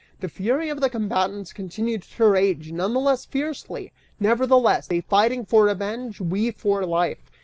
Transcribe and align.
The 0.19 0.29
fury 0.29 0.69
of 0.69 0.81
the 0.81 0.89
combatants 0.89 1.53
continued 1.53 2.01
to 2.01 2.25
rage 2.25 2.71
none 2.71 2.95
the 2.95 2.99
less 2.99 3.23
fiercely, 3.23 3.93
nevertheless, 4.19 4.87
they 4.87 5.01
fighting 5.01 5.45
for 5.45 5.65
revenge, 5.65 6.19
we 6.19 6.49
for 6.49 6.83
life. 6.87 7.29